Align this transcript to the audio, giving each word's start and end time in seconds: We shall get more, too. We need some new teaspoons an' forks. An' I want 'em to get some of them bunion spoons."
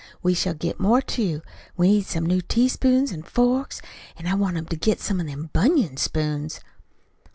We 0.23 0.33
shall 0.33 0.55
get 0.55 0.79
more, 0.79 0.99
too. 0.99 1.43
We 1.77 1.87
need 1.89 2.07
some 2.07 2.25
new 2.25 2.41
teaspoons 2.41 3.11
an' 3.11 3.21
forks. 3.21 3.83
An' 4.17 4.25
I 4.25 4.33
want 4.33 4.57
'em 4.57 4.65
to 4.65 4.75
get 4.75 4.99
some 4.99 5.19
of 5.19 5.27
them 5.27 5.51
bunion 5.53 5.95
spoons." 5.97 6.59